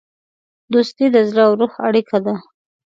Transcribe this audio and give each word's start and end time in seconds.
دوستي 0.73 1.05
د 1.11 1.17
زړه 1.29 1.43
او 1.47 1.53
روح 1.59 1.73
اړیکه 1.87 2.17
ده. 2.25 2.35